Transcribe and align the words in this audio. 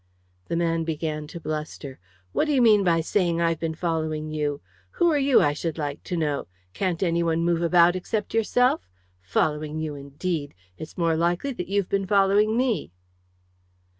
The 0.47 0.55
man 0.55 0.83
began 0.83 1.27
to 1.27 1.39
bluster. 1.39 1.99
"What 2.31 2.45
do 2.45 2.53
you 2.55 2.61
mean 2.63 2.83
by 2.83 3.01
saying 3.01 3.39
I've 3.39 3.59
been 3.59 3.75
following 3.75 4.31
you? 4.31 4.59
Who 4.93 5.11
are 5.11 5.19
you, 5.19 5.41
I 5.43 5.53
should 5.53 5.77
like 5.77 6.01
to 6.05 6.17
know? 6.17 6.47
Can't 6.73 7.03
any 7.03 7.21
one 7.21 7.41
move 7.45 7.61
about 7.61 7.95
except 7.95 8.33
yourself? 8.33 8.89
Following 9.21 9.77
you, 9.77 9.93
indeed! 9.93 10.55
It's 10.75 10.97
more 10.97 11.15
likely 11.15 11.53
that 11.53 11.67
you've 11.67 11.87
been 11.89 12.07
following 12.07 12.57
me!" 12.57 12.91